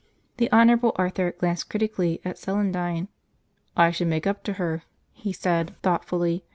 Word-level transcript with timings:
The 0.37 0.51
Honourable 0.51 0.93
Arthur 0.95 1.33
glanced 1.33 1.69
critically 1.69 2.21
at 2.25 2.39
Celandine. 2.39 3.07
"I 3.77 3.91
should 3.91 4.07
make 4.07 4.25
up 4.25 4.41
to 4.45 4.53
her," 4.53 4.81
he 5.13 5.31
said 5.31 5.75
thoughtfully. 5.83 6.43